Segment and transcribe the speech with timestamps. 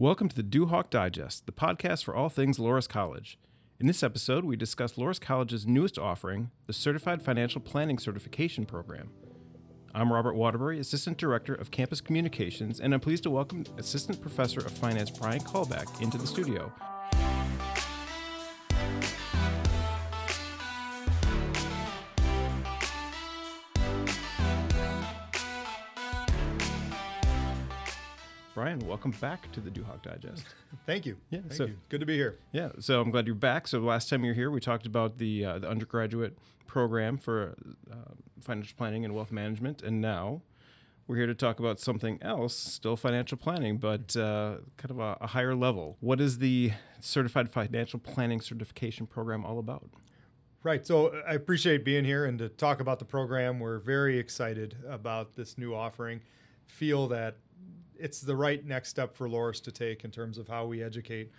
[0.00, 3.38] Welcome to the Duhawk Digest, the podcast for all things Loras College.
[3.78, 9.10] In this episode, we discuss Loras College's newest offering, the Certified Financial Planning Certification Program.
[9.94, 14.60] I'm Robert Waterbury, Assistant Director of Campus Communications, and I'm pleased to welcome Assistant Professor
[14.60, 16.72] of Finance Brian Kalbach into the studio.
[28.80, 30.44] Brian, welcome back to the Duhawk Digest.
[30.86, 31.16] Thank you.
[31.30, 31.76] Yeah, Thank so- you.
[31.88, 32.38] Good to be here.
[32.52, 33.68] Yeah, so I'm glad you're back.
[33.68, 37.56] So last time you were here, we talked about the uh, the undergraduate program for
[37.90, 37.94] uh,
[38.40, 40.42] financial planning and wealth management, and now
[41.06, 45.18] we're here to talk about something else, still financial planning, but uh, kind of a,
[45.20, 45.96] a higher level.
[46.00, 49.90] What is the Certified Financial Planning Certification Program all about?
[50.62, 50.86] Right.
[50.86, 53.58] So I appreciate being here and to talk about the program.
[53.58, 56.20] We're very excited about this new offering.
[56.66, 57.36] Feel that
[58.00, 61.30] it's the right next step for Loras to take in terms of how we educate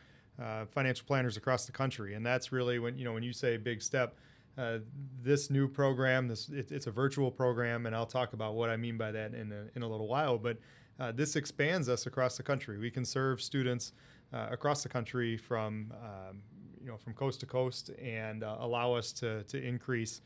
[0.41, 2.13] uh, financial planners across the country.
[2.13, 4.17] And that's really when you know when you say big step.
[4.57, 4.79] Uh,
[5.23, 8.75] this new program, this it, it's a virtual program, and I'll talk about what I
[8.75, 10.37] mean by that in a, in a little while.
[10.37, 10.57] But
[10.99, 12.77] uh, this expands us across the country.
[12.77, 13.93] We can serve students
[14.33, 16.41] uh, across the country from um,
[16.81, 20.21] you know from coast to coast, and uh, allow us to to increase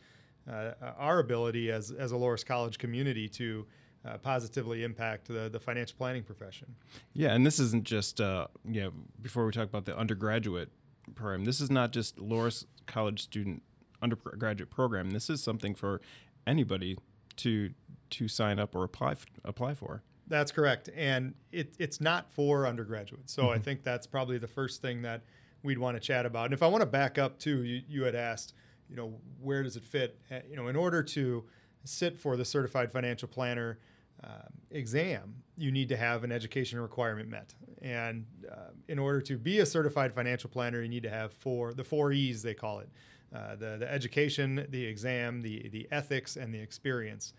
[0.52, 3.66] uh, our ability as as a Loras College community to
[4.06, 6.76] uh, positively impact the, the financial planning profession.
[7.14, 10.70] Yeah, and this isn't just uh, you know before we talk about the undergraduate
[11.16, 11.46] program.
[11.46, 13.64] This is not just Loras College student
[14.02, 15.12] undergraduate program.
[15.12, 16.02] This is something for
[16.46, 16.98] anybody
[17.38, 17.72] to
[18.12, 20.04] to sign up or apply f- apply for.
[20.28, 23.32] That's correct, and it, it's not for undergraduates.
[23.32, 25.22] So I think that's probably the first thing that
[25.62, 26.46] we'd want to chat about.
[26.46, 28.54] And if I want to back up too, you, you had asked,
[28.90, 30.20] you know, where does it fit?
[30.32, 31.44] Uh, You know, in order to
[31.84, 33.78] sit for the certified financial planner
[34.26, 37.54] um, exam, you need to have an education requirement met.
[37.82, 41.74] And uh, in order to be a certified financial planner, you need to have four
[41.74, 42.90] the four E's they call it:
[43.34, 47.34] uh, the the education, the exam, the the ethics, and the experience.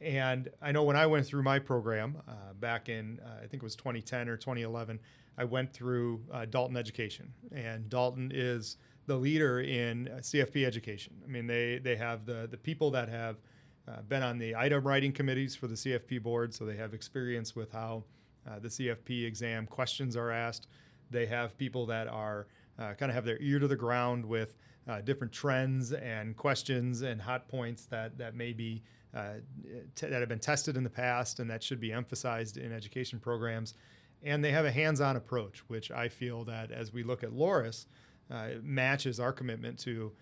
[0.00, 3.62] And I know when I went through my program uh, back in, uh, I think
[3.62, 4.98] it was 2010 or 2011,
[5.36, 7.32] I went through uh, Dalton Education.
[7.52, 11.14] And Dalton is the leader in uh, CFP education.
[11.24, 13.36] I mean, they, they have the, the people that have
[13.86, 17.54] uh, been on the item writing committees for the CFP board, so they have experience
[17.54, 18.04] with how
[18.48, 20.68] uh, the CFP exam questions are asked.
[21.10, 22.46] They have people that are
[22.78, 24.56] uh, kind of have their ear to the ground with
[24.88, 28.82] uh, different trends and questions and hot points that that may be
[29.14, 29.34] uh,
[29.94, 33.18] t- that have been tested in the past and that should be emphasized in education
[33.18, 33.74] programs.
[34.22, 37.86] And they have a hands-on approach, which I feel that as we look at Loras,
[38.30, 40.12] uh, matches our commitment to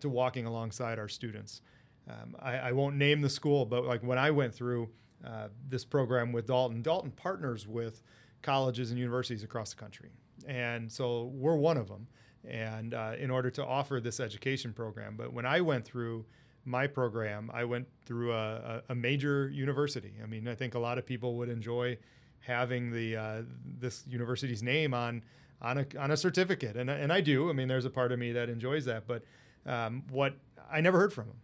[0.00, 1.60] to walking alongside our students.
[2.08, 4.88] Um, I, I won't name the school, but like when I went through
[5.26, 8.02] uh, this program with Dalton, Dalton partners with
[8.42, 10.10] colleges and universities across the country,
[10.46, 12.06] and so we're one of them.
[12.48, 16.24] And uh, in order to offer this education program, but when I went through
[16.64, 20.14] my program, I went through a, a, major university.
[20.22, 21.98] I mean, I think a lot of people would enjoy
[22.40, 23.42] having the uh,
[23.78, 25.22] this university's name on
[25.60, 27.50] on a on a certificate, and and I do.
[27.50, 29.24] I mean, there's a part of me that enjoys that, but
[29.66, 30.36] um, what
[30.70, 31.36] I never heard from him.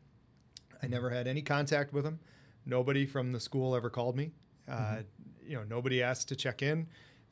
[0.83, 2.19] I never had any contact with him.
[2.67, 4.33] Nobody from the school ever called me.
[4.69, 5.03] Uh,
[5.47, 6.87] You know, nobody asked to check in.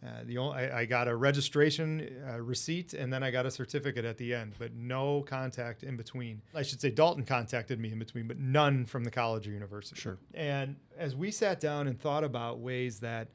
[0.05, 3.51] Uh, the only, I, I got a registration uh, receipt and then I got a
[3.51, 6.43] certificate at the end, but no contact in between.
[6.55, 9.99] I should say Dalton contacted me in between, but none from the college or university.
[9.99, 10.19] Sure.
[10.35, 13.29] And as we sat down and thought about ways that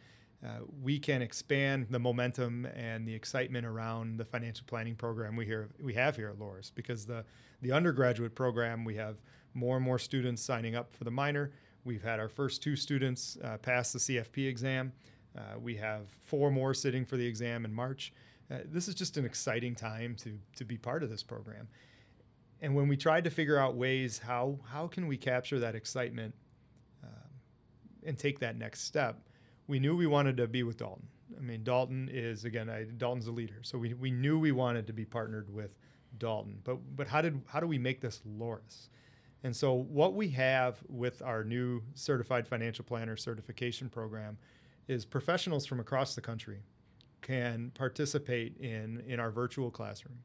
[0.45, 5.45] uh, we can expand the momentum and the excitement around the financial planning program we
[5.45, 7.25] here we have here at Loras, because the
[7.62, 9.16] the undergraduate program we have
[9.57, 11.51] more and more students signing up for the minor.
[11.84, 14.94] We've had our first two students uh, pass the CFP exam.
[15.35, 18.13] Uh, we have four more sitting for the exam in March.
[18.51, 21.68] Uh, this is just an exciting time to to be part of this program.
[22.62, 26.34] And when we tried to figure out ways how how can we capture that excitement
[27.03, 27.09] um,
[28.06, 29.19] and take that next step,
[29.68, 31.07] we knew we wanted to be with Dalton.
[31.38, 34.88] I mean, Dalton is again, I, Dalton's a leader, so we, we knew we wanted
[34.88, 35.77] to be partnered with
[36.18, 36.60] Dalton.
[36.63, 38.89] But but how did how do we make this Loras?
[39.44, 44.38] And so what we have with our new certified financial planner certification program
[44.88, 46.63] is professionals from across the country
[47.22, 50.18] can participate in in our virtual classroom.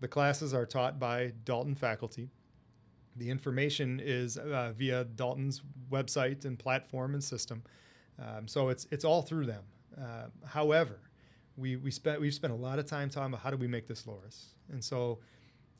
[0.00, 2.30] The classes are taught by Dalton faculty.
[3.16, 7.62] The information is uh, via Dalton's website and platform and system.
[8.18, 9.64] Um, so it's it's all through them.
[10.00, 11.00] Uh, however,
[11.56, 13.86] we we spent we've spent a lot of time talking about how do we make
[13.86, 15.18] this Loras, and so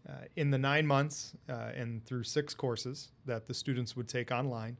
[0.09, 4.31] uh, in the nine months uh, and through six courses that the students would take
[4.31, 4.77] online,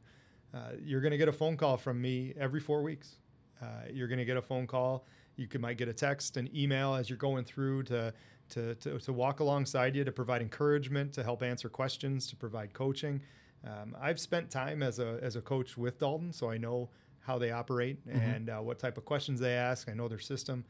[0.53, 3.15] uh, you're going to get a phone call from me every four weeks.
[3.61, 5.05] Uh, you're going to get a phone call
[5.37, 8.13] You can, might get a text, an email as you're going through to,
[8.49, 12.73] to, to, to walk alongside you, to provide encouragement, to help answer questions, to provide
[12.73, 13.21] coaching.
[13.65, 16.89] Um, I've spent time as a, as a coach with Dalton, so I know
[17.19, 18.19] how they operate mm-hmm.
[18.19, 19.89] and uh, what type of questions they ask.
[19.89, 20.63] I know their system.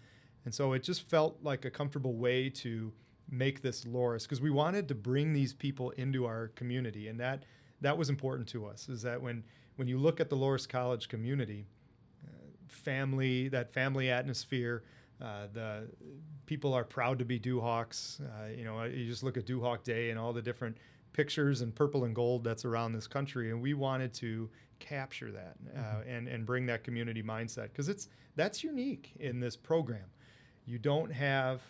[0.45, 2.93] And so it just felt like a comfortable way to
[3.29, 7.07] make this Loras because we wanted to bring these people into our community.
[7.07, 7.43] And that,
[7.81, 9.43] that was important to us is that when,
[9.75, 11.65] when you look at the Loras College community,
[12.25, 12.29] uh,
[12.67, 14.83] family, that family atmosphere,
[15.21, 15.87] uh, the
[16.45, 18.21] people are proud to be Duhawks.
[18.21, 20.77] Uh, you know, you just look at Duhawk Day and all the different
[21.13, 24.49] pictures and purple and gold that's around this country, and we wanted to
[24.79, 26.09] capture that uh, mm-hmm.
[26.09, 30.03] and and bring that community mindset because it's that's unique in this program.
[30.65, 31.61] You don't have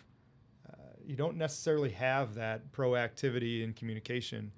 [1.06, 4.52] you don't necessarily have that proactivity and communication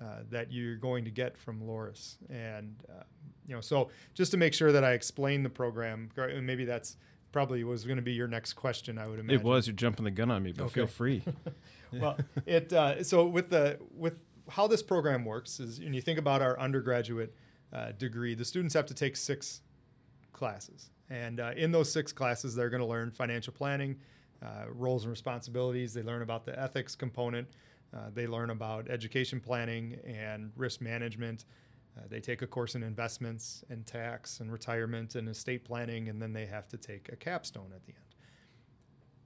[0.00, 2.16] uh, that you're going to get from Loras.
[2.28, 3.02] and uh,
[3.46, 6.10] you know so just to make sure that I explain the program,
[6.42, 6.96] maybe that's
[7.32, 8.96] probably was going to be your next question.
[8.96, 9.66] I would imagine it was.
[9.66, 10.74] You're jumping the gun on me, but okay.
[10.74, 11.22] feel free.
[11.92, 12.16] well,
[12.46, 16.42] it uh, so with the with how this program works is when you think about
[16.42, 17.34] our undergraduate
[17.72, 19.62] uh, degree, the students have to take six
[20.32, 20.90] classes.
[21.10, 23.96] And uh, in those six classes, they're going to learn financial planning,
[24.44, 25.94] uh, roles and responsibilities.
[25.94, 27.48] They learn about the ethics component.
[27.94, 31.44] Uh, they learn about education planning and risk management.
[31.96, 36.20] Uh, they take a course in investments and tax and retirement and estate planning, and
[36.20, 38.14] then they have to take a capstone at the end.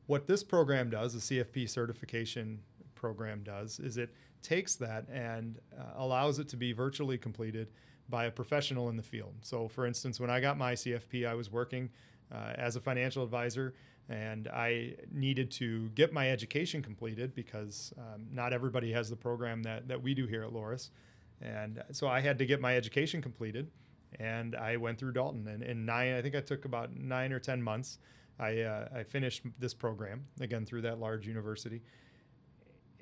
[0.07, 2.61] What this program does, the CFP certification
[2.95, 4.13] program does, is it
[4.43, 7.69] takes that and uh, allows it to be virtually completed
[8.09, 9.35] by a professional in the field.
[9.43, 11.91] So, for instance, when I got my CFP, I was working
[12.33, 13.75] uh, as a financial advisor
[14.09, 19.63] and I needed to get my education completed because um, not everybody has the program
[19.65, 20.91] that, that we do here at Loras.
[21.43, 23.71] And so I had to get my education completed
[24.19, 25.47] and I went through Dalton.
[25.49, 27.99] And in nine, I think I took about nine or 10 months.
[28.39, 31.83] I, uh, I finished this program again through that large university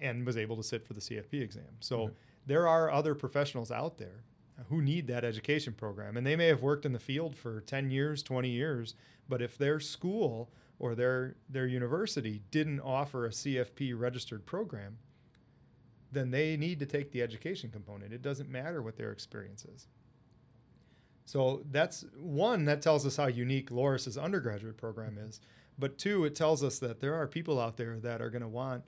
[0.01, 1.65] and was able to sit for the CFP exam.
[1.81, 2.15] So mm-hmm.
[2.47, 4.25] there are other professionals out there
[4.69, 6.17] who need that education program.
[6.17, 8.95] And they may have worked in the field for 10 years, 20 years,
[9.29, 14.99] but if their school or their, their university didn't offer a CFP registered program,
[16.13, 18.13] then they need to take the education component.
[18.13, 19.87] It doesn't matter what their experience is.
[21.25, 25.41] So that's one, that tells us how unique Loras's undergraduate program is.
[25.79, 28.49] But two, it tells us that there are people out there that are going to
[28.49, 28.85] want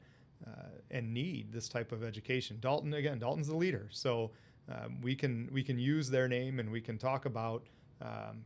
[0.47, 2.59] uh, and need this type of education.
[2.61, 3.89] Dalton, again, Dalton's the leader.
[3.91, 4.31] So
[4.71, 7.67] um, we can we can use their name and we can talk about
[8.01, 8.45] um,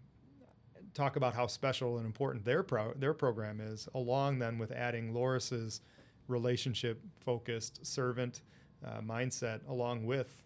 [0.94, 5.12] talk about how special and important their pro- their program is, along then with adding
[5.12, 5.80] Loras's
[6.28, 8.42] relationship focused servant
[8.86, 10.42] uh, mindset along with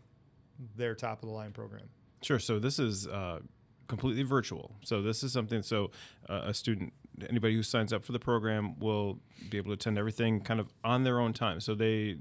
[0.76, 1.88] their top of the line program.
[2.22, 2.38] Sure.
[2.38, 3.40] So this is uh,
[3.88, 4.72] completely virtual.
[4.82, 5.62] So this is something.
[5.62, 5.90] So
[6.28, 6.92] uh, a student,
[7.28, 9.18] anybody who signs up for the program, will
[9.50, 11.60] be able to attend everything kind of on their own time.
[11.60, 12.18] So they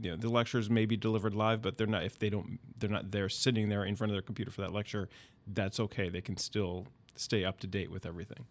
[0.00, 2.90] you know the lectures may be delivered live but they're not if they don't they're
[2.90, 5.08] not there sitting there in front of their computer for that lecture
[5.48, 6.86] that's okay they can still
[7.18, 8.46] stay up to date with everything.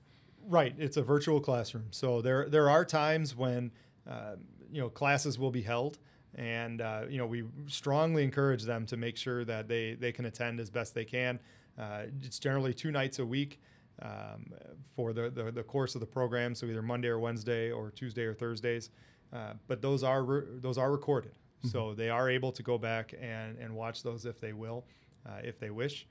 [0.47, 1.87] Right it's a virtual classroom.
[1.91, 3.71] So there there are times when
[4.09, 4.35] uh,
[4.71, 5.99] you know classes will be held
[6.35, 10.25] and uh, you know we strongly encourage them to make sure that they they can
[10.25, 11.39] attend as best they can.
[11.77, 13.59] Uh, it's generally two nights a week
[14.01, 14.51] um,
[14.95, 16.55] for the, the, the course of the program.
[16.55, 18.89] So either monday or wednesday or tuesday or thursdays.
[19.33, 21.67] Uh, but those are re- those are recorded, mm-hmm.
[21.67, 24.85] so they are able to go back and, and watch those if they will,
[25.25, 26.07] uh, if they wish.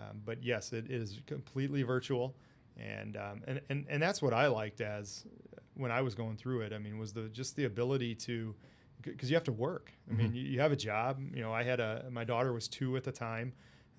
[0.00, 2.34] Um, but yes, it is completely virtual,
[2.76, 5.26] and, um, and and and that's what I liked as
[5.74, 6.72] when I was going through it.
[6.72, 8.54] I mean, was the just the ability to
[9.02, 9.92] because you have to work.
[10.10, 10.36] I mean, mm-hmm.
[10.36, 11.20] you, you, have a job.
[11.34, 13.52] You know, I had a my daughter was two at the time.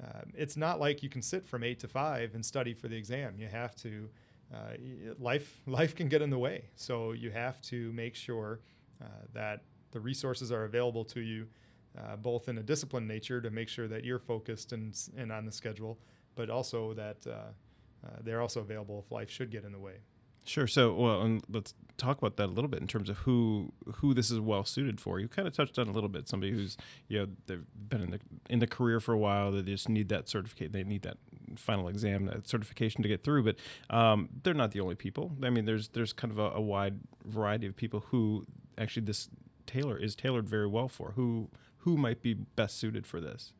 [0.03, 2.95] Uh, it's not like you can sit from eight to five and study for the
[2.95, 3.35] exam.
[3.37, 4.09] You have to
[4.53, 4.57] uh,
[5.19, 6.65] life life can get in the way.
[6.75, 8.59] So you have to make sure
[9.01, 11.47] uh, that the resources are available to you,
[11.97, 15.45] uh, both in a disciplined nature to make sure that you're focused and and on
[15.45, 15.99] the schedule,
[16.35, 19.95] but also that uh, uh, they're also available if life should get in the way.
[20.43, 20.65] Sure.
[20.65, 24.13] So, well, and let's talk about that a little bit in terms of who who
[24.13, 25.19] this is well suited for.
[25.19, 26.27] You kind of touched on a little bit.
[26.27, 28.19] Somebody who's you know they've been in the
[28.49, 29.51] in the career for a while.
[29.51, 30.71] They just need that certificate.
[30.71, 31.17] They need that
[31.55, 33.43] final exam, that certification to get through.
[33.43, 33.57] But
[33.95, 35.31] um, they're not the only people.
[35.43, 38.45] I mean, there's there's kind of a, a wide variety of people who
[38.79, 39.29] actually this
[39.67, 41.11] tailor is tailored very well for.
[41.15, 41.49] Who
[41.81, 43.53] who might be best suited for this?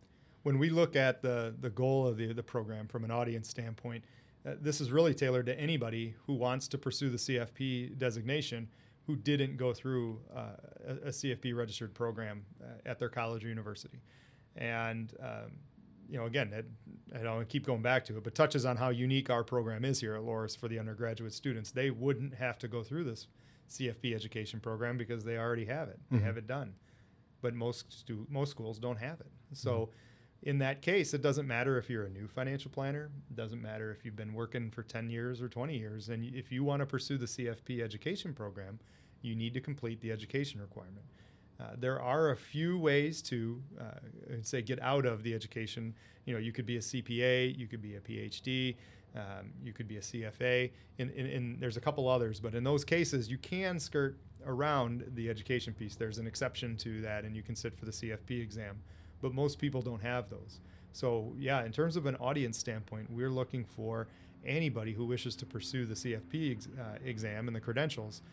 [0.43, 4.03] When we look at the the goal of the the program from an audience standpoint
[4.45, 8.67] uh, this is really tailored to anybody who wants to pursue the CFP designation
[9.05, 10.55] who didn't go through uh,
[10.87, 14.01] a, a, CFP registered program uh, at their college or university.
[14.55, 15.51] And um,
[16.09, 16.65] you know, again, it,
[17.17, 19.99] I don't keep going back to it, but touches on how unique our program is
[19.99, 21.71] here at Loras for the undergraduate students.
[21.71, 23.27] They wouldn't have to go through this
[23.69, 25.99] CFP education program because they already have it.
[26.09, 26.23] They Mhm.
[26.23, 26.73] have it done.
[27.41, 29.31] But most stu- most schools don't have it.
[29.53, 29.89] So
[30.43, 33.11] in that case, it doesn't matter if you're a new financial planner.
[33.29, 36.09] It doesn't matter if you've been working for 10 years or 20 years.
[36.09, 38.79] And if you want to pursue the CFP education program,
[39.21, 41.05] you need to complete the education requirement.
[41.59, 43.83] Uh, there are a few ways to uh,
[44.41, 45.93] say get out of the education.
[46.25, 48.77] You know, you could be a CPA, you could be a PhD,
[49.15, 52.39] um, you could be a CFA, and, there's a couple others.
[52.39, 55.95] But in those cases, you can skirt around the education piece.
[55.95, 58.81] There's an exception to that, and you can sit for the CFP exam.
[59.21, 60.59] But most people don't have those.
[60.93, 64.07] So yeah, in terms of an audience standpoint, we're looking for
[64.45, 68.23] anybody who wishes to pursue the CFP ex- uh, exam and the credentials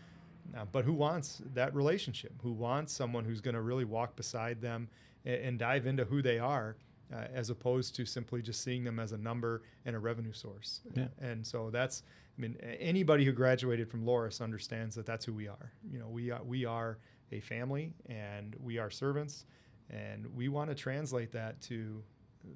[0.57, 2.33] uh, but who wants that relationship?
[2.43, 4.89] Who wants someone who's going to really walk beside them
[5.25, 6.77] and, and dive into who they are,
[7.13, 10.81] uh, as opposed to simply just seeing them as a number and a revenue source?
[10.95, 11.09] Yeah.
[11.21, 12.03] And so that's,
[12.37, 15.73] I mean, anybody who graduated from Loras understands that that's who we are.
[15.91, 16.99] You know, we are we are
[17.33, 19.45] a family, and we are servants,
[19.91, 22.03] and we want to translate that to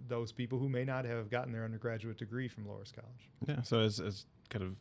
[0.09, 3.29] those people who may not have gotten their undergraduate degree from Loras College.
[3.47, 3.63] Yeah.
[3.63, 4.77] So as, as kind of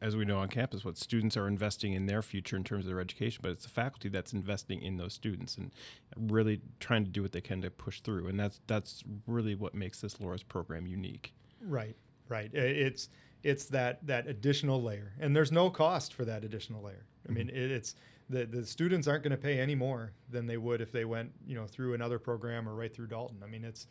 [0.00, 2.88] as we know on campus, what students are investing in their future in terms of
[2.88, 5.70] their education, but it's the faculty that's investing in those students and
[6.16, 8.28] really trying to do what they can to push through.
[8.28, 11.34] And that's that's really what makes this Loras program unique.
[11.60, 11.96] Right,
[12.28, 12.52] right.
[12.54, 13.08] It's
[13.42, 17.06] it's that that additional layer, and there's no cost for that additional layer.
[17.28, 17.94] I mean, it, it's
[18.30, 21.30] the the students aren't going to pay any more than they would if they went
[21.46, 23.42] you know through another program or right through Dalton.
[23.44, 23.86] I mean, it's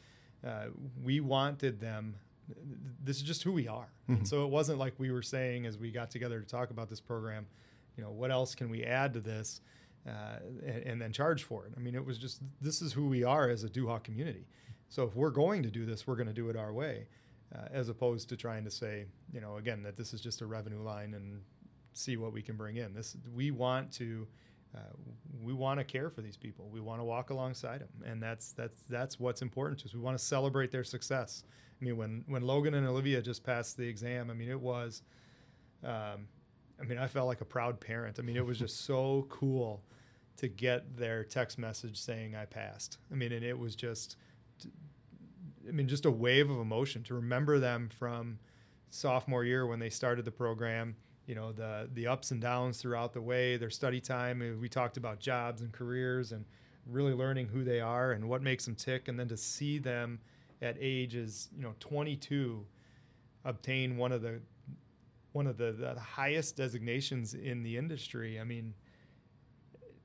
[0.46, 0.66] uh,
[1.04, 2.16] we wanted them.
[3.04, 5.78] This is just who we are, and so it wasn't like we were saying as
[5.78, 7.46] we got together to talk about this program.
[7.98, 9.62] You know, what else can we add to this,
[10.08, 11.74] uh, and, and then charge for it?
[11.78, 14.46] I mean, it was just this is who we are as a Duhawk community.
[14.90, 17.08] So if we're going to do this, we're going to do it our way
[17.56, 20.46] uh, as opposed to trying to say, you know, again that this is just a
[20.46, 21.42] revenue line and
[21.94, 22.94] see what we can bring in.
[22.94, 24.28] This we want to
[24.76, 24.80] uh,
[25.42, 26.70] we want to care for these people.
[26.72, 29.94] We want to walk alongside them, and that's that's that's what's important to us.
[29.94, 31.44] We want to celebrate their success.
[31.80, 35.04] I mean, when when Logan and Olivia just passed the exam, I mean, it was,
[35.84, 36.28] um,
[36.82, 38.20] I mean, I felt like a proud parent.
[38.20, 39.84] I mean, it was just so cool
[40.38, 42.98] to get their text message saying I passed.
[43.12, 44.18] I mean, and it was just
[45.68, 48.40] I mean, just a wave of emotion to remember them from
[48.90, 50.96] sophomore year when they started the program.
[51.26, 54.58] You know, the the ups and downs throughout the way, their study time.
[54.60, 56.46] We talked about jobs and careers and
[56.86, 60.20] really learning who they are and what makes them tick, and then to see them
[60.62, 62.66] at ages, you know, 22,
[63.46, 64.40] obtain one of the
[65.34, 68.40] one of the, the highest designations in the industry.
[68.40, 68.74] I mean,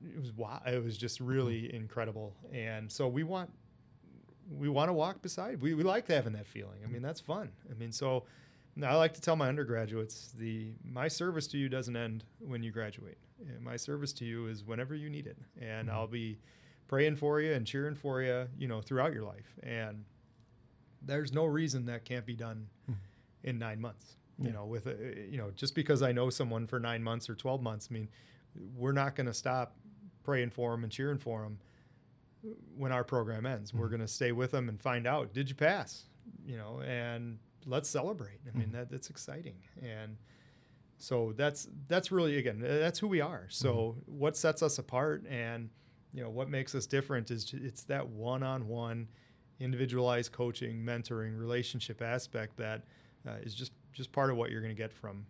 [0.03, 0.61] it was wow.
[0.65, 1.75] It was just really mm-hmm.
[1.75, 3.49] incredible, and so we want
[4.51, 5.61] we want to walk beside.
[5.61, 6.79] We, we like having that feeling.
[6.83, 7.49] I mean, that's fun.
[7.69, 8.23] I mean, so
[8.83, 12.71] I like to tell my undergraduates the my service to you doesn't end when you
[12.71, 13.17] graduate.
[13.41, 15.97] Uh, My service to you is whenever you need it, and mm-hmm.
[15.97, 16.39] I'll be
[16.87, 19.55] praying for you and cheering for you, you know, throughout your life.
[19.63, 20.03] And
[21.01, 22.93] there's no reason that can't be done hmm.
[23.43, 24.15] in nine months.
[24.41, 27.35] You know, with a, you know, just because I know someone for nine months or
[27.35, 28.07] twelve months, I mean,
[28.75, 29.75] we're not going to stop
[30.23, 31.59] praying for them and cheering for them
[32.77, 33.73] when our program ends.
[33.73, 33.95] We're mm-hmm.
[33.97, 36.05] going to stay with them and find out did you pass,
[36.45, 38.39] you know, and let's celebrate.
[38.47, 40.17] I mean, that that's exciting, and
[40.97, 43.45] so that's that's really again that's who we are.
[43.49, 45.69] So what sets us apart, and
[46.13, 49.07] you know what makes us different is it's that one-on-one,
[49.59, 52.83] individualized coaching, mentoring, relationship aspect that
[53.27, 55.25] uh, is just just part of what you're going to get from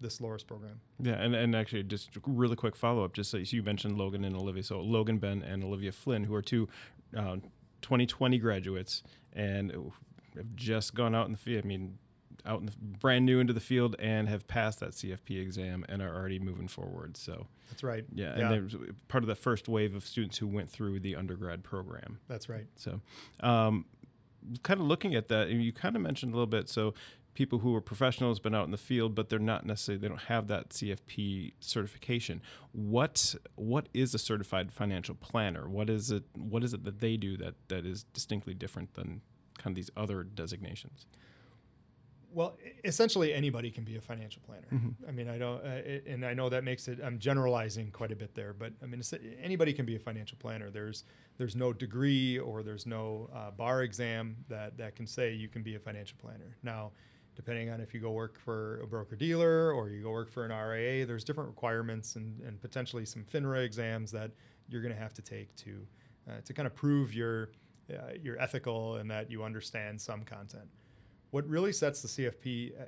[0.00, 0.80] this Loras program.
[1.00, 3.14] Yeah, and, and actually, just really quick follow up.
[3.14, 4.62] Just so you mentioned Logan and Olivia.
[4.62, 6.68] So Logan Ben and Olivia Flynn, who are two
[7.16, 7.36] uh,
[7.82, 9.92] 2020 graduates and
[10.36, 11.64] have just gone out in the field.
[11.64, 11.98] I mean,
[12.44, 16.00] out in the, brand new into the field and have passed that CFP exam and
[16.00, 17.16] are already moving forward.
[17.16, 18.04] So That's right.
[18.12, 18.48] yeah, and Yeah.
[18.50, 18.76] there's
[19.08, 22.18] part of the first wave of students who went through the undergrad program.
[22.28, 22.66] That's right.
[22.76, 23.00] So,
[23.40, 23.86] um,
[24.62, 26.68] kind of looking at that, you kind of mentioned a little bit.
[26.68, 26.94] So,
[27.34, 30.22] people who are professionals, been out in the field, but they're not necessarily they don't
[30.22, 32.40] have that CFP certification.
[32.72, 35.68] What what is a certified financial planner?
[35.68, 36.24] What is it?
[36.34, 39.20] What is it that they do that that is distinctly different than
[39.66, 41.06] kind of these other designations?
[42.32, 44.68] Well, essentially anybody can be a financial planner.
[45.08, 47.00] I mean, I don't, uh, it- and I know that makes it.
[47.02, 49.02] I'm generalizing quite a bit there, but I mean,
[49.42, 50.70] anybody can be a financial planner.
[50.70, 51.04] There's
[51.38, 55.62] there's no degree or there's no uh, bar exam that that can say you can
[55.62, 56.56] be a financial planner.
[56.62, 56.92] Now,
[57.34, 60.44] depending on if you go work for a broker dealer or you go work for
[60.44, 64.30] an RIA, there's different requirements and, and potentially some FINRA exams that
[64.68, 65.86] you're going to have to take to
[66.28, 67.48] uh, to kind of prove your
[67.90, 70.68] uh, you're ethical and that you understand some content.
[71.30, 72.84] What really sets the CFP uh,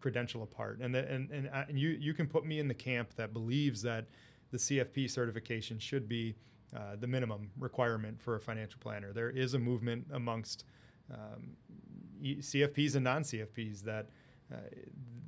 [0.00, 2.74] credential apart, and the, and and, uh, and you you can put me in the
[2.74, 4.06] camp that believes that
[4.50, 6.36] the CFP certification should be
[6.74, 9.12] uh, the minimum requirement for a financial planner.
[9.12, 10.64] There is a movement amongst
[11.12, 11.56] um,
[12.22, 14.08] CFPs and non-CFPs that
[14.52, 14.56] uh,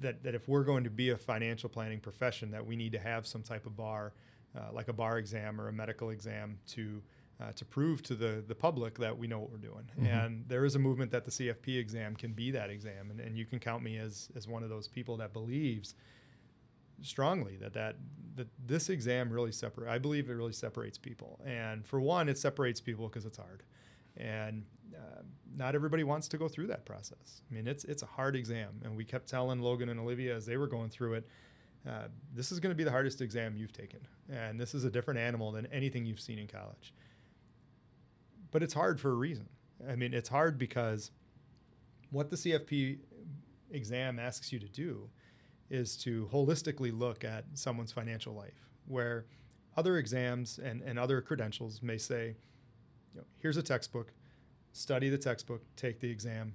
[0.00, 2.98] that that if we're going to be a financial planning profession, that we need to
[2.98, 4.12] have some type of bar,
[4.56, 7.02] uh, like a bar exam or a medical exam, to
[7.40, 9.90] uh, to prove to the the public that we know what we're doing.
[9.98, 10.06] Mm-hmm.
[10.06, 13.36] And there is a movement that the CFP exam can be that exam, and, and
[13.36, 15.94] you can count me as as one of those people that believes
[17.02, 17.96] strongly that that
[18.34, 19.88] that this exam really separate.
[19.88, 21.40] I believe it really separates people.
[21.44, 23.62] And for one, it separates people because it's hard,
[24.16, 24.64] and
[24.94, 25.22] uh,
[25.56, 27.42] not everybody wants to go through that process.
[27.50, 30.46] I mean, it's it's a hard exam, and we kept telling Logan and Olivia as
[30.46, 31.28] they were going through it.
[31.88, 34.90] Uh, this is going to be the hardest exam you've taken, and this is a
[34.90, 36.92] different animal than anything you've seen in college.
[38.50, 39.48] But it's hard for a reason.
[39.88, 41.10] I mean, it's hard because
[42.10, 42.98] what the CFP
[43.70, 45.08] exam asks you to do
[45.70, 49.26] is to holistically look at someone's financial life, where
[49.76, 52.36] other exams and, and other credentials may say,
[53.14, 54.12] you know, here's a textbook,
[54.72, 56.54] study the textbook, take the exam,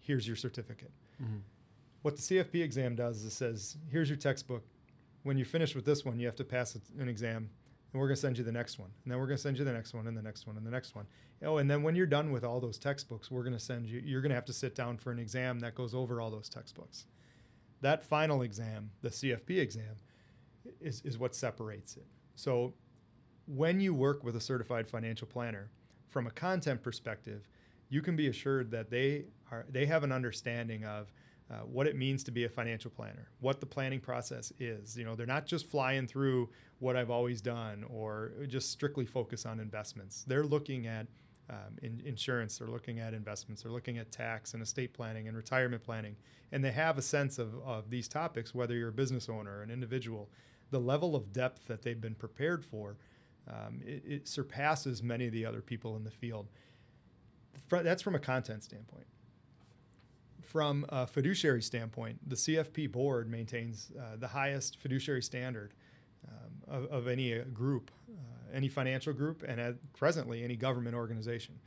[0.00, 0.90] here's your certificate.
[1.22, 1.38] Mm-hmm.
[2.02, 4.64] What the CFP exam does is it says, here's your textbook.
[5.22, 7.48] When you finish with this one, you have to pass an exam,
[7.94, 8.90] and we're going to send you the next one.
[9.04, 10.66] And then we're going to send you the next one, and the next one, and
[10.66, 11.06] the next one.
[11.42, 14.02] Oh, and then when you're done with all those textbooks, we're going to send you,
[14.04, 16.50] you're going to have to sit down for an exam that goes over all those
[16.50, 17.06] textbooks
[17.84, 19.96] that final exam, the CFP exam,
[20.80, 22.06] is, is what separates it.
[22.34, 22.72] So
[23.46, 25.70] when you work with a certified financial planner,
[26.08, 27.46] from a content perspective,
[27.90, 31.12] you can be assured that they are they have an understanding of
[31.50, 34.96] uh, what it means to be a financial planner, what the planning process is.
[34.96, 36.48] You know, they're not just flying through
[36.78, 40.24] what I've always done or just strictly focus on investments.
[40.26, 41.06] They're looking at
[41.50, 45.36] um, in insurance, they're looking at investments, they're looking at tax and estate planning and
[45.36, 46.16] retirement planning,
[46.52, 49.62] and they have a sense of, of these topics, whether you're a business owner or
[49.62, 50.30] an individual.
[50.70, 52.96] The level of depth that they've been prepared for,
[53.46, 56.48] um, it, it, surpasses many of the other people in the field.
[57.68, 59.06] That's from a content standpoint.
[60.44, 65.74] From a fiduciary standpoint, the CFP board maintains uh, the highest fiduciary standard
[66.26, 71.58] um, of, of, any uh, group uh, any financial group, and presently any government organization.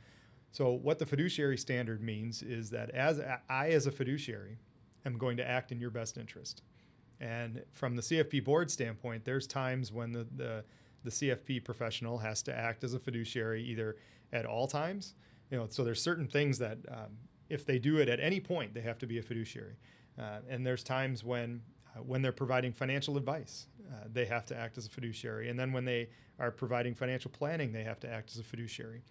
[0.52, 4.58] So, what the fiduciary standard means is that as I, as a fiduciary,
[5.04, 6.62] am going to act in your best interest.
[7.20, 10.64] And from the CFP board standpoint, there's times when the, the,
[11.04, 13.96] the CFP professional has to act as a fiduciary either
[14.32, 15.14] at all times,
[15.50, 17.16] you know, so there's certain things that um,
[17.48, 19.76] if they do it at any point, they have to be a fiduciary.
[20.18, 21.60] Uh, and there's times when
[21.96, 25.48] uh, when they're providing financial advice, uh, they have to act as a fiduciary.
[25.48, 26.08] And then when they
[26.38, 29.02] are providing financial planning, they have to act as a fiduciary.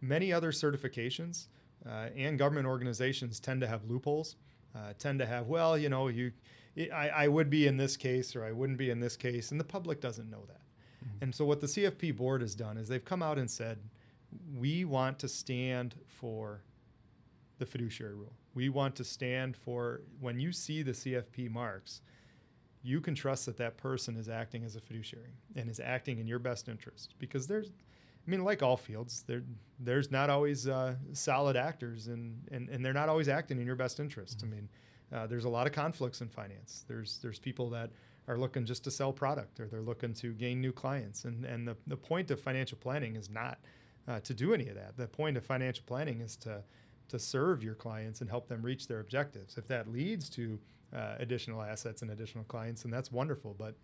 [0.00, 1.46] Many other certifications
[1.86, 4.36] uh, and government organizations tend to have loopholes,
[4.74, 6.32] uh, tend to have, well, you know, you,
[6.92, 9.60] I, I, would be in this case or I wouldn't be in this case, and
[9.60, 10.62] the public doesn't know that.
[11.04, 11.24] Mm-hmm.
[11.24, 13.78] And so what the CFP board has done is they've come out and said,
[14.56, 16.62] we want to stand for
[17.62, 18.32] the fiduciary rule.
[18.54, 22.02] We want to stand for when you see the CFP marks,
[22.82, 26.26] you can trust that that person is acting as a fiduciary and is acting in
[26.26, 27.70] your best interest because there's
[28.26, 29.42] I mean, like all fields, there
[29.80, 33.74] there's not always uh, solid actors, and, and and they're not always acting in your
[33.74, 34.38] best interest.
[34.38, 34.46] Mm-hmm.
[34.46, 34.68] I mean,
[35.12, 36.84] uh, there's a lot of conflicts in finance.
[36.86, 37.90] There's there's people that
[38.28, 41.24] are looking just to sell product, or they're looking to gain new clients.
[41.24, 43.58] And and the the point of financial planning is not
[44.06, 44.96] uh, to do any of that.
[44.96, 46.62] The point of financial planning is to
[47.08, 49.56] to serve your clients and help them reach their objectives.
[49.56, 50.58] If that leads to
[50.94, 53.54] uh, additional assets and additional clients, and that's wonderful.
[53.58, 53.74] But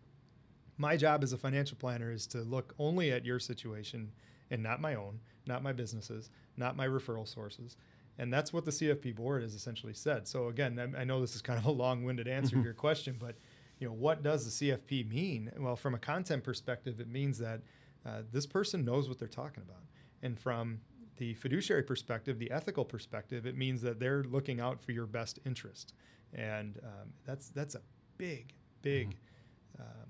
[0.76, 4.12] my job as a financial planner is to look only at your situation
[4.50, 7.76] and not my own, not my businesses, not my referral sources.
[8.18, 10.26] And that's what the CFP board has essentially said.
[10.26, 13.16] So again, I, I know this is kind of a long-winded answer to your question,
[13.18, 13.36] but
[13.78, 15.52] you know, what does the CFP mean?
[15.56, 17.60] Well, from a content perspective, it means that
[18.04, 19.82] uh, this person knows what they're talking about.
[20.22, 20.80] And from
[21.18, 25.38] the fiduciary perspective, the ethical perspective, it means that they're looking out for your best
[25.44, 25.94] interest
[26.32, 27.80] and um, that's that's a
[28.16, 28.52] big,
[28.82, 29.82] big, mm-hmm.
[29.82, 30.08] um,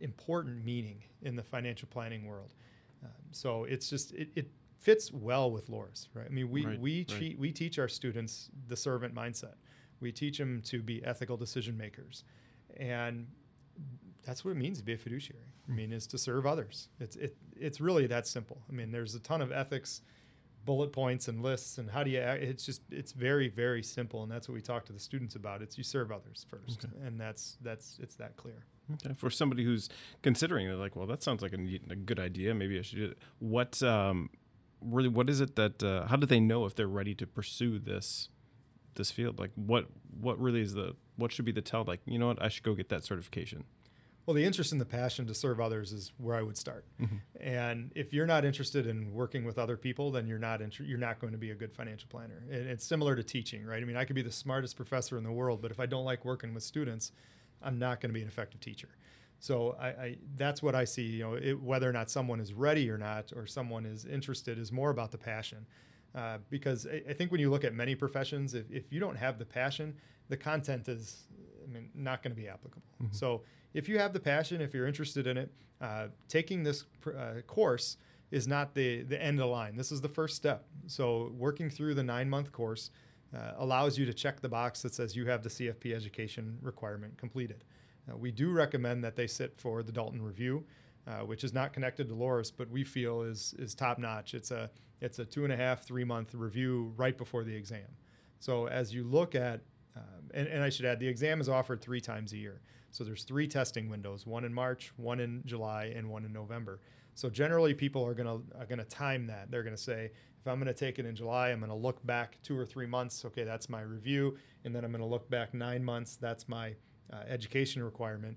[0.00, 2.54] important meaning in the financial planning world.
[3.02, 6.24] Um, so it's just it, it, fits well with Loras, right?
[6.24, 7.38] I mean, we right, we right.
[7.38, 9.54] we teach our students the servant mindset.
[10.00, 12.24] We teach them to be ethical decision makers,
[12.78, 13.26] and
[14.24, 15.44] that's what it means to be a fiduciary.
[15.68, 16.88] I mean, is to serve others.
[16.98, 18.60] It's it it's really that simple.
[18.68, 20.02] I mean, there's a ton of ethics
[20.64, 24.30] bullet points and lists and how do you it's just it's very very simple and
[24.30, 25.62] that's what we talk to the students about.
[25.62, 27.06] It's you serve others first okay.
[27.06, 28.64] and that's that's it's that clear.
[28.94, 29.14] Okay.
[29.14, 29.88] For somebody who's
[30.22, 32.54] considering it like well that sounds like a, neat, a good idea.
[32.54, 33.18] Maybe i should do it.
[33.38, 34.30] What um
[34.82, 37.78] really what is it that uh, how do they know if they're ready to pursue
[37.78, 38.28] this
[38.96, 39.38] this field?
[39.38, 39.86] Like what
[40.20, 41.84] what really is the what should be the tell?
[41.84, 42.42] Like you know what?
[42.42, 43.64] I should go get that certification
[44.30, 47.16] well the interest and the passion to serve others is where i would start mm-hmm.
[47.40, 50.96] and if you're not interested in working with other people then you're not inter- you're
[50.96, 53.84] not going to be a good financial planner and it's similar to teaching right i
[53.84, 56.24] mean i could be the smartest professor in the world but if i don't like
[56.24, 57.10] working with students
[57.60, 58.90] i'm not going to be an effective teacher
[59.40, 61.02] so I, I, that's what I see.
[61.02, 64.58] You know, it, whether or not someone is ready or not, or someone is interested,
[64.58, 65.66] is more about the passion.
[66.14, 69.16] Uh, because I, I, think when you look at many professions, if, if you don't
[69.16, 69.94] have the passion,
[70.28, 71.22] the content is,
[71.64, 72.82] I mean, not going to be applicable.
[73.02, 73.14] Mm-hmm.
[73.14, 73.42] So
[73.74, 77.96] if you have the passion, if you're interested in it, uh, taking this uh, course
[78.30, 79.76] is not the the end of the line.
[79.76, 80.64] This is the first step.
[80.86, 82.90] So working through the nine month course
[83.34, 87.16] uh, allows you to check the box that says you have the CFP education requirement
[87.16, 87.64] completed.
[88.10, 90.64] Uh, we do recommend that they sit for the Dalton Review,
[91.06, 94.34] uh, which is not connected to Loras, but we feel is is top notch.
[94.34, 97.88] It's a it's a two and a half three month review right before the exam.
[98.38, 99.60] So as you look at
[99.96, 102.60] um, and, and I should add, the exam is offered three times a year.
[102.90, 106.80] So there's three testing windows: one in March, one in July, and one in November.
[107.14, 109.50] So generally, people are gonna are gonna time that.
[109.50, 112.56] They're gonna say, if I'm gonna take it in July, I'm gonna look back two
[112.56, 113.24] or three months.
[113.24, 116.16] Okay, that's my review, and then I'm gonna look back nine months.
[116.16, 116.74] That's my
[117.12, 118.36] uh, education requirement,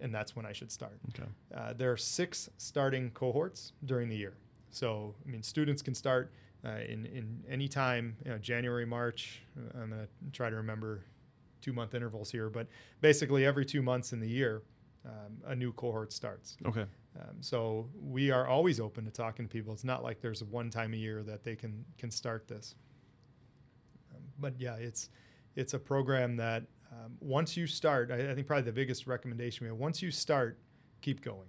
[0.00, 0.98] and that's when I should start.
[1.10, 1.28] Okay.
[1.54, 4.34] Uh, there are six starting cohorts during the year.
[4.70, 6.32] So, I mean, students can start
[6.64, 9.42] uh, in, in any time, you know, January, March.
[9.74, 11.04] I'm going to try to remember
[11.60, 12.66] two month intervals here, but
[13.00, 14.62] basically every two months in the year,
[15.04, 16.56] um, a new cohort starts.
[16.66, 16.84] Okay.
[17.20, 19.72] Um, so we are always open to talking to people.
[19.72, 22.74] It's not like there's a one time a year that they can can start this.
[24.14, 25.10] Um, but yeah, it's
[25.56, 29.64] it's a program that um, once you start, I, I, think probably the biggest recommendation
[29.64, 30.58] we have, once you start,
[31.00, 31.48] keep going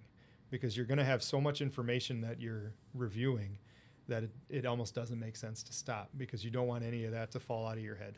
[0.49, 3.57] because you're going to have so much information that you're reviewing
[4.07, 7.11] that it, it almost doesn't make sense to stop because you don't want any of
[7.11, 8.17] that to fall out of your head.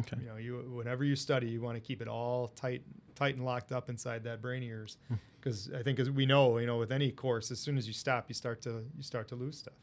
[0.00, 0.16] Okay.
[0.20, 2.82] You know, you whenever you study, you want to keep it all tight,
[3.14, 4.96] tight and locked up inside that brain ears,
[5.38, 7.92] because I think as we know, you know, with any course, as soon as you
[7.92, 9.74] stop, you start to you start to lose stuff.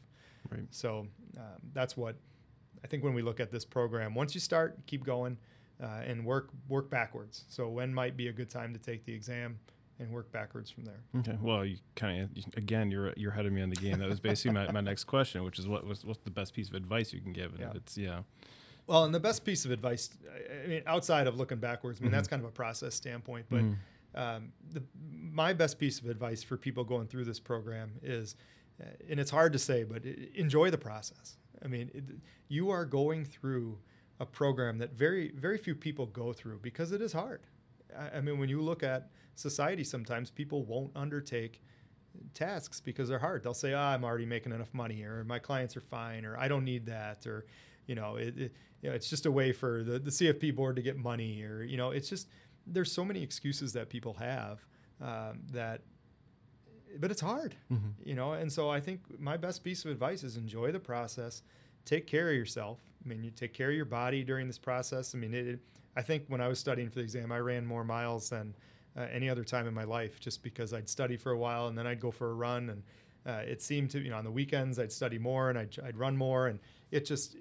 [0.50, 0.66] Right.
[0.70, 2.16] So um, that's what
[2.82, 4.14] I think when we look at this program.
[4.14, 5.36] Once you start, keep going
[5.82, 7.44] uh, and work work backwards.
[7.48, 9.58] So when might be a good time to take the exam,
[10.00, 11.02] and work backwards from there.
[11.18, 11.36] Okay.
[11.40, 13.98] Well, you kind of again, you're you're ahead of me on the game.
[13.98, 16.68] That was basically my, my next question, which is what was what's the best piece
[16.68, 17.52] of advice you can give?
[17.52, 17.72] And yeah.
[17.74, 18.20] it's yeah.
[18.90, 20.10] Well, and the best piece of advice,
[20.64, 22.16] I mean, outside of looking backwards, I mean, mm-hmm.
[22.16, 23.46] that's kind of a process standpoint.
[23.48, 24.20] But mm-hmm.
[24.20, 24.82] um, the,
[25.32, 28.34] my best piece of advice for people going through this program is,
[28.82, 31.36] uh, and it's hard to say, but enjoy the process.
[31.64, 32.02] I mean, it,
[32.48, 33.78] you are going through
[34.18, 37.42] a program that very very few people go through because it is hard.
[37.96, 41.62] I, I mean, when you look at society, sometimes people won't undertake
[42.34, 43.44] tasks because they're hard.
[43.44, 46.48] They'll say, oh, I'm already making enough money," or "My clients are fine," or "I
[46.48, 47.46] don't need that," or
[47.90, 50.76] you know, it, it you know, it's just a way for the, the CFP board
[50.76, 52.28] to get money, or you know, it's just
[52.68, 54.64] there's so many excuses that people have
[55.00, 55.82] um, that
[56.98, 57.88] but it's hard, mm-hmm.
[58.04, 58.32] you know.
[58.34, 61.42] And so I think my best piece of advice is enjoy the process,
[61.84, 62.78] take care of yourself.
[63.04, 65.14] I mean, you take care of your body during this process.
[65.14, 65.58] I mean, it,
[65.96, 68.54] I think when I was studying for the exam, I ran more miles than
[68.96, 71.76] uh, any other time in my life, just because I'd study for a while and
[71.76, 72.82] then I'd go for a run, and
[73.26, 75.96] uh, it seemed to, you know, on the weekends I'd study more and I'd, I'd
[75.96, 77.36] run more, and it just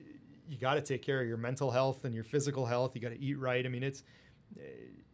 [0.50, 2.96] you got to take care of your mental health and your physical health.
[2.96, 3.64] You got to eat right.
[3.64, 4.04] I mean, it's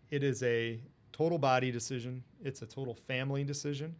[0.09, 2.23] it is a total body decision.
[2.41, 3.95] It's a total family decision.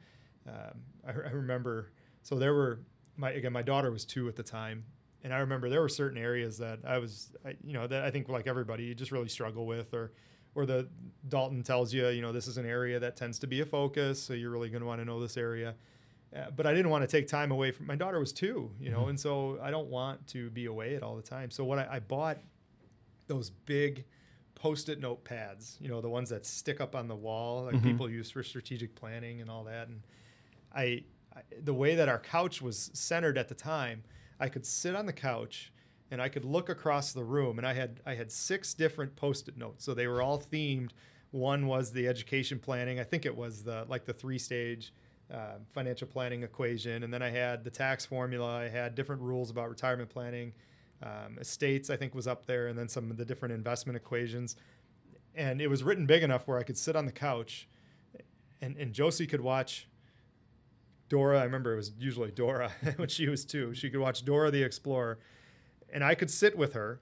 [0.48, 2.80] Um, I, I remember, so there were
[3.18, 4.86] my again, my daughter was two at the time,
[5.24, 8.12] and I remember there were certain areas that I was, I, you know, that I
[8.12, 10.14] think like everybody, you just really struggle with, or,
[10.54, 10.88] or the
[11.28, 14.22] Dalton tells you, you know, this is an area that tends to be a focus,
[14.22, 15.76] so you're really going to want to know this area.
[16.34, 18.90] Uh, but I didn't want to take time away from my daughter was two, you
[18.90, 19.10] know, mm-hmm.
[19.10, 21.52] and so I don't want to be away at all the time.
[21.52, 22.40] So what I, I bought
[23.28, 24.06] those big
[24.56, 27.88] post-it note pads, you know, the ones that stick up on the wall, like mm-hmm.
[27.88, 29.88] people use for strategic planning and all that.
[29.88, 30.02] And
[30.74, 31.04] I,
[31.36, 34.04] I, the way that our couch was centered at the time,
[34.40, 35.72] I could sit on the couch
[36.12, 39.58] and I could look across the room and I had I had six different post-it
[39.58, 39.86] notes.
[39.86, 40.92] So they were all themed.
[41.32, 43.00] One was the education planning.
[43.00, 44.94] I think it was the like the three-stage
[45.34, 48.60] uh, financial planning equation, and then I had the tax formula.
[48.60, 50.54] I had different rules about retirement planning.
[51.04, 54.56] Um, estates, I think, was up there, and then some of the different investment equations.
[55.34, 57.68] And it was written big enough where I could sit on the couch,
[58.62, 59.88] and, and Josie could watch
[61.10, 61.40] Dora.
[61.40, 63.74] I remember it was usually Dora when she was two.
[63.74, 65.20] She could watch Dora the Explorer,
[65.92, 67.02] and I could sit with her,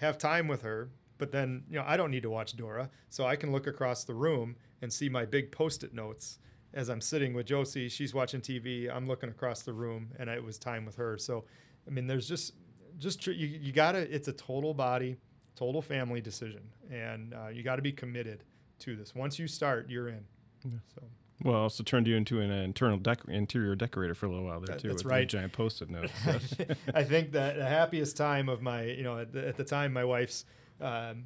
[0.00, 0.90] have time with her.
[1.16, 4.04] But then, you know, I don't need to watch Dora, so I can look across
[4.04, 6.38] the room and see my big post-it notes
[6.74, 10.42] as I'm sitting with Josie, she's watching TV, I'm looking across the room, and it
[10.42, 11.16] was time with her.
[11.18, 11.44] So,
[11.86, 12.54] I mean, there's just
[12.98, 14.00] just tr- you, you gotta.
[14.14, 15.16] It's a total body,
[15.56, 18.44] total family decision, and uh, you got to be committed
[18.80, 19.14] to this.
[19.14, 20.24] Once you start, you're in.
[20.64, 20.72] Yeah.
[20.94, 21.02] So
[21.44, 24.74] Well, also turned you into an internal dec- interior decorator for a little while there
[24.74, 24.88] That- too.
[24.88, 25.28] that's with right.
[25.28, 26.12] Giant post-it notes.
[26.94, 29.92] I think that the happiest time of my, you know, at the, at the time,
[29.92, 30.44] my wife's
[30.80, 31.24] um,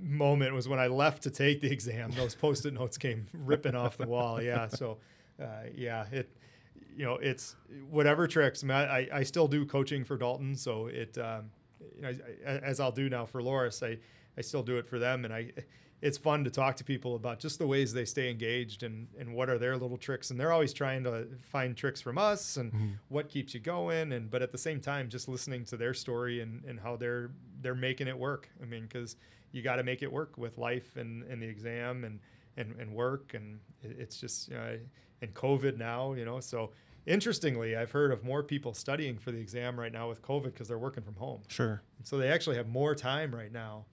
[0.00, 2.10] moment was when I left to take the exam.
[2.12, 4.42] Those post-it notes came ripping off the wall.
[4.42, 4.68] Yeah.
[4.68, 4.98] So,
[5.42, 6.28] uh, yeah, it,
[6.96, 7.56] you know, it's
[7.90, 8.64] whatever tricks.
[8.64, 11.50] I, mean, I, I still do coaching for Dalton, so it, um,
[11.96, 12.12] you know,
[12.46, 13.98] I, as I'll do now for Loras, I,
[14.36, 15.52] I still do it for them, and I.
[16.00, 19.34] It's fun to talk to people about just the ways they stay engaged and, and
[19.34, 20.30] what are their little tricks.
[20.30, 22.86] And they're always trying to find tricks from us and Mm-hmm.
[23.08, 26.40] what keeps you going and but at the same time just listening to their story
[26.40, 29.16] and, and how they're they're making it work i mean because
[29.52, 32.20] you got to make it work with life and, and the exam and,
[32.56, 34.78] and and work and it's just know
[35.22, 36.70] and covid now you know so
[37.06, 40.68] interestingly i've heard of more people studying for the exam right now with covid because
[40.68, 41.80] they're working from home sure.
[42.02, 43.84] so they actually have more time right now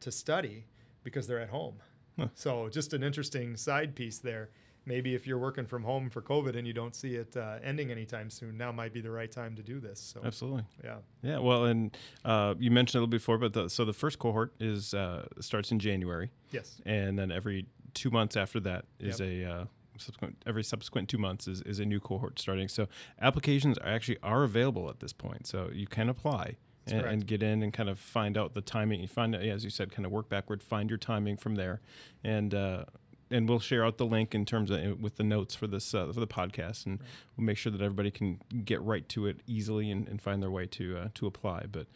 [0.00, 0.64] to study
[1.02, 1.74] because they're at home
[2.18, 2.26] Huh.
[2.34, 4.50] so just an interesting side piece there
[4.94, 7.90] maybe if you're working from home for covid and you don't see it uh, ending
[7.90, 10.64] anytime soon now might be the right time to do this so Absolutely.
[10.84, 11.38] yeah Yeah.
[11.38, 14.92] Well, and uh, you mentioned a little before, but the, so the first cohort is
[14.94, 19.28] uh, starts in January, yes and then every two months after that is Yep.
[19.28, 19.64] a uh,
[19.96, 20.34] subsequent.
[20.46, 22.68] Every subsequent two months is, is a new cohort starting.
[22.68, 22.88] So
[23.20, 26.56] applications are actually are available at this point, so you can apply.
[26.86, 29.00] And, and get in and kind of find out the timing.
[29.00, 31.80] You find, as you said, kind of work backward, find your timing from there,
[32.24, 32.84] and uh,
[33.30, 36.12] and we'll share out the link in terms of with the notes for this uh,
[36.12, 37.00] for the podcast, and
[37.36, 40.50] we'll make sure that everybody can get right to it easily and, and find their
[40.50, 41.66] way to uh, to apply.
[41.70, 41.86] But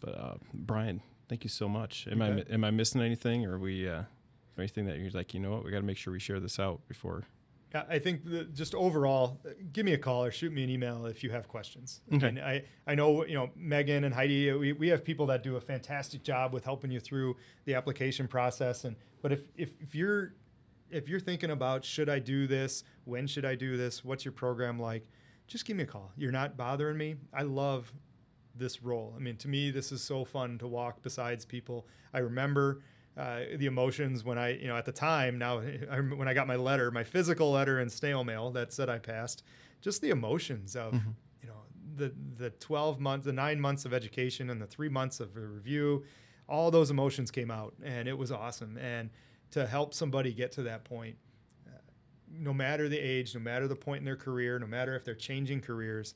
[0.00, 2.08] but uh, Brian, thank you so much.
[2.10, 4.02] Am You I am I missing anything, or are we uh,
[4.58, 6.58] anything that you're like, you know what, we got to make sure we share this
[6.58, 7.24] out before?
[7.72, 10.70] Yeah, I think the, just overall, uh, give me a call or shoot me an
[10.70, 12.00] email if you have questions.
[12.12, 12.26] Okay.
[12.26, 15.54] And I, I know, you know, Megan and Heidi, we, we have people that do
[15.54, 18.84] a fantastic job with helping you through the application process.
[18.84, 20.34] And, but if, if, if you're,
[20.90, 22.84] if you're thinking about, should I do this?
[23.04, 24.04] When should I do this?
[24.04, 25.06] What's your program like?
[25.46, 26.12] Just give me a call.
[26.16, 27.16] You're not bothering me.
[27.34, 27.92] I love
[28.54, 29.14] this role.
[29.16, 31.86] I mean, to me, this is so fun to walk besides people.
[32.12, 32.82] I remember
[33.16, 35.38] uh, the emotions when I, you know, at the time.
[35.38, 38.88] Now, I when I got my letter, my physical letter in snail mail that said
[38.88, 39.42] I passed,
[39.80, 40.94] just the emotions of,
[41.42, 41.62] you know,
[41.96, 45.40] the the 12 months, the nine months of education, and the three months of a
[45.40, 46.04] review.
[46.48, 48.76] All those emotions came out, and it was awesome.
[48.76, 49.10] And
[49.50, 51.16] to help somebody get to that point,
[51.66, 51.78] uh,
[52.30, 55.14] no matter the age, no matter the point in their career, no matter if they're
[55.14, 56.14] changing careers,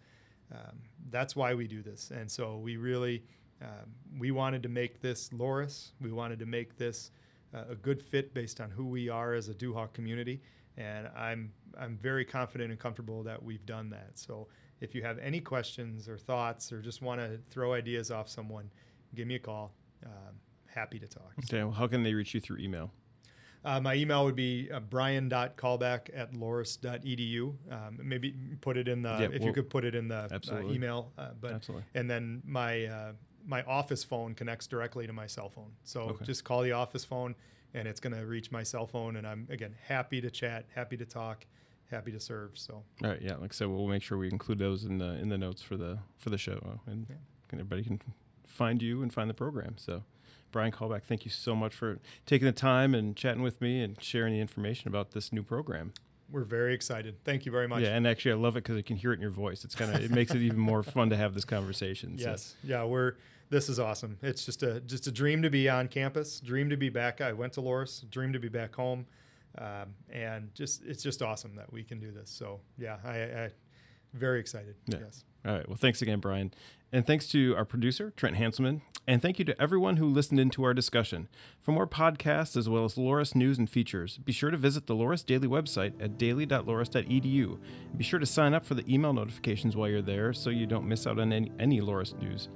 [0.52, 0.78] um,
[1.10, 2.10] that's why we do this.
[2.10, 3.24] And so we really,
[3.62, 5.90] um, we wanted to make this Loras.
[6.00, 7.10] We wanted to make this
[7.54, 10.40] uh, a good fit based on who we are as a Duhawk community.
[10.76, 14.18] And I'm I'm very confident and comfortable that we've done that.
[14.18, 14.48] So
[14.80, 18.70] if you have any questions or thoughts or just want to throw ideas off someone,
[19.14, 19.72] give me a call.
[20.04, 20.34] Um,
[20.66, 21.32] happy to talk.
[21.44, 22.92] Okay, well, how can they reach you through email?
[23.64, 27.54] Uh, my email would be uh, brian.kalbach at loras.edu.
[27.70, 30.60] Um, maybe put it in the, Yeah, if you could put it in the uh,
[30.70, 31.12] email.
[31.16, 31.84] Uh, but Absolutely.
[31.94, 33.12] And then my, uh,
[33.46, 35.72] my office phone connects directly to my cell phone.
[35.84, 36.24] So Okay.
[36.24, 37.34] just call the office phone
[37.72, 39.16] and it's going to reach my cell phone.
[39.16, 41.46] And I'm, again, happy to chat, happy to talk,
[41.90, 42.58] happy to serve.
[42.58, 43.36] So All right, yeah.
[43.36, 45.76] Like I said, we'll make sure we include those in the in the notes for
[45.76, 47.16] the for the show, and Yeah.
[47.52, 48.00] everybody can
[48.46, 49.74] find you and find the program.
[49.76, 50.02] So,
[50.54, 54.00] Brian Kalbach, thank you so much for taking the time and chatting with me and
[54.00, 55.92] sharing the information about this new program.
[56.30, 57.16] we're very excited.
[57.24, 57.82] Thank you very much.
[57.82, 59.64] Yeah, and actually, I love it because I can hear it in your voice.
[59.64, 62.16] It's kind of it makes it even more fun to have this conversation.
[62.18, 62.54] so- Yes.
[62.62, 63.14] Yeah, we're
[63.50, 64.16] this is awesome.
[64.22, 67.20] It's just a just a dream to be on campus, dream to be back.
[67.20, 69.06] I went to Loras, dream to be back home.
[69.58, 72.30] Um, and just it's just awesome that we can do this.
[72.30, 73.50] So yeah, I, I
[74.12, 74.76] very excited.
[74.86, 74.98] Yeah.
[75.02, 75.24] Yes.
[75.44, 75.68] All right.
[75.68, 76.54] Well, thanks again, Brian.
[76.94, 78.80] And thanks to our producer, Trent Hanselman.
[79.08, 81.26] And thank you to everyone who listened into our discussion.
[81.60, 84.94] For more podcasts as well as Loras news and features, be sure to visit the
[84.94, 87.58] Loras Daily website at daily.loras.edu.
[87.96, 90.86] Be sure to sign up for the email notifications while you're there so you don't
[90.86, 92.48] miss out on any, any Loras news.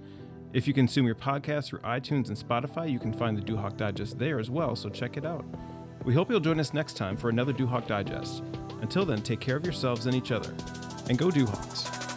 [0.53, 4.21] If you consume your podcast through iTunes and Spotify, you can find the Duhawk Digest
[4.21, 5.45] there as well, so check it out.
[6.05, 8.45] We hope you'll join us next time for another Duhawk Digest.
[8.83, 10.55] Until then, take care of yourselves and each other.
[11.09, 12.08] And go Duhawks.